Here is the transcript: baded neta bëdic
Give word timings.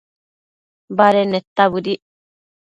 baded 0.97 1.27
neta 1.31 1.63
bëdic 1.71 2.01